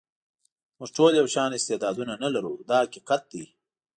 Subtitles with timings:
[0.77, 3.43] موږ ټول یو شان استعدادونه نه لرو دا حقیقت دی.